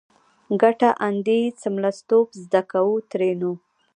کټه 0.61 0.89
اندي 1.07 1.41
څملستوب 1.61 2.27
زده 2.43 2.61
کو؛ 2.71 2.87
ترينو 3.11 3.51